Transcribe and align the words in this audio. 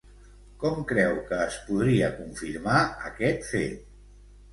Com 0.61 0.77
creu 0.91 1.11
que 1.27 1.37
es 1.49 1.57
podria 1.67 2.07
confirmar 2.21 2.79
aquest 3.11 3.47
fet? 3.51 3.85